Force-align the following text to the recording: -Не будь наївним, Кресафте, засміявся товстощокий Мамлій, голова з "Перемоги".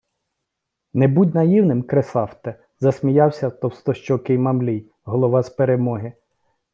-Не 0.93 1.07
будь 1.07 1.35
наївним, 1.35 1.83
Кресафте, 1.83 2.55
засміявся 2.79 3.49
товстощокий 3.49 4.37
Мамлій, 4.37 4.91
голова 5.03 5.43
з 5.43 5.49
"Перемоги". 5.49 6.13